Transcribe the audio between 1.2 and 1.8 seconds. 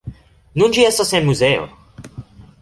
muzeo.